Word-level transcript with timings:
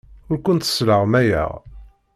Ur 0.29 0.39
kent-sleɣmayeɣ. 0.45 1.51